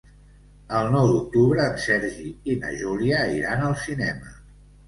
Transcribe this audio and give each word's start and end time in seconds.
El 0.77 0.87
nou 0.95 1.09
d'octubre 1.11 1.67
en 1.73 1.77
Sergi 1.83 2.31
i 2.55 2.57
na 2.65 2.75
Júlia 2.81 3.23
iran 3.37 3.65
al 3.69 3.77
cinema. 3.87 4.35